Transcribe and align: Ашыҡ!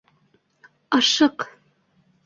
Ашыҡ! 0.99 1.47